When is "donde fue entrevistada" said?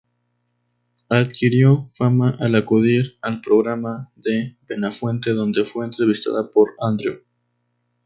5.29-6.49